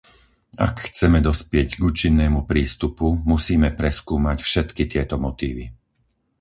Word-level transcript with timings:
Ak 0.67 0.75
chceme 0.89 1.19
dospieť 1.29 1.67
k 1.77 1.81
účinnému 1.89 2.39
prístupu, 2.51 3.07
musíme 3.31 3.69
preskúmať 3.79 4.37
všetky 4.47 4.83
tieto 4.93 5.15
motívy. 5.25 5.65